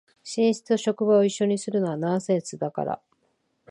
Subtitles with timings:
[0.35, 2.99] 寝室と職場を一緒にするのはナンセンスだから